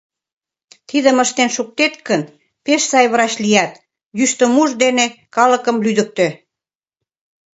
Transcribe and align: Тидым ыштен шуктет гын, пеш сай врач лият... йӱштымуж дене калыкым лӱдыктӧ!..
Тидым 0.89 1.17
ыштен 1.23 1.49
шуктет 1.55 1.93
гын, 2.07 2.21
пеш 2.65 2.81
сай 2.91 3.05
врач 3.13 3.33
лият... 3.43 3.71
йӱштымуж 4.17 4.69
дене 4.83 5.05
калыкым 5.35 5.77
лӱдыктӧ!.. 5.85 6.27